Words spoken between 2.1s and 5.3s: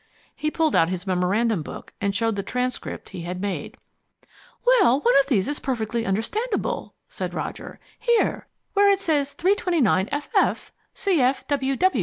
showed the transcript he had made. "Well, one of